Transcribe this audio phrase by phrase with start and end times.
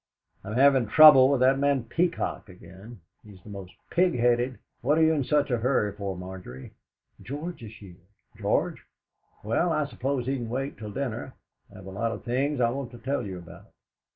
[0.43, 3.01] "I'm having trouble with that man Peacock again.
[3.23, 6.73] He's the most pig headed What are you in such a hurry for, Margery?"
[7.21, 8.81] "George is here!" "George?
[9.43, 11.35] Well, I suppose he can wait till dinner.
[11.71, 13.67] I have a lot of things I want to tell you about.